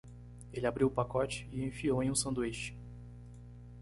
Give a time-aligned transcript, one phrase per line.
[0.51, 1.47] Ele abriu o pacote?
[1.51, 2.75] e enfiou em um sanduíche.